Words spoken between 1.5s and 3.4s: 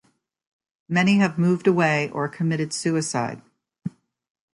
away, or committed suicide.